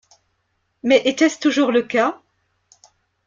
[0.81, 2.19] Mais était-ce toujours le cas?